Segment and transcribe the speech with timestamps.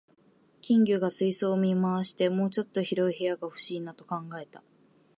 [0.61, 4.63] 金魚が水槽を見回して、「もうちょっと広い部屋が欲しいな」と考えた